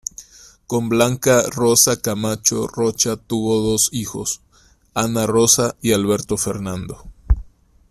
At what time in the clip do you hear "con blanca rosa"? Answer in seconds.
0.65-2.01